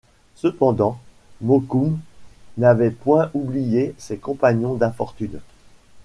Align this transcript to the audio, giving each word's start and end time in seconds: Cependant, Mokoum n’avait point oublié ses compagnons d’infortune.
Cependant, 0.33 0.99
Mokoum 1.41 1.99
n’avait 2.57 2.89
point 2.89 3.29
oublié 3.35 3.93
ses 3.99 4.17
compagnons 4.17 4.73
d’infortune. 4.73 5.39